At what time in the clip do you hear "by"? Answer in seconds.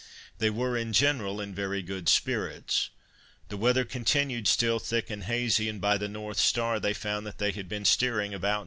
5.79-5.99